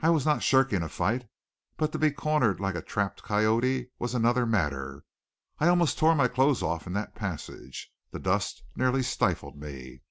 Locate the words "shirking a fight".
0.42-1.28